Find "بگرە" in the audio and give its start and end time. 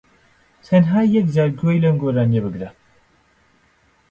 2.45-2.69